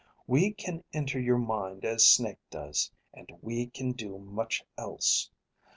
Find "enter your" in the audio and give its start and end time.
0.93-1.37